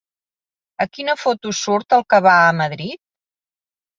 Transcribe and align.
A 0.85 0.85
quina 0.97 1.15
foto 1.23 1.51
surt 1.57 1.95
el 1.99 2.05
que 2.13 2.19
va 2.27 2.33
a 2.47 2.57
Madrid? 2.61 3.01